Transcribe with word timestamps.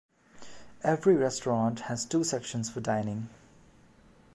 Every 0.83 1.13
restaurant 1.15 1.81
has 1.81 2.05
two 2.07 2.23
sections 2.23 2.71
for 2.71 2.81
dining. 2.81 3.29